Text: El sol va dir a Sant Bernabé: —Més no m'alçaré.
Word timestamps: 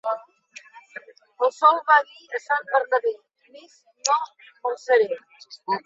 El 1.47 1.53
sol 1.59 1.77
va 1.91 1.99
dir 2.09 2.33
a 2.39 2.43
Sant 2.47 2.67
Bernabé: 2.73 3.15
—Més 3.59 3.79
no 4.09 4.21
m'alçaré. 4.65 5.25